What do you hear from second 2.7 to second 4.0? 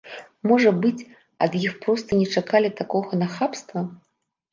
такога нахабства?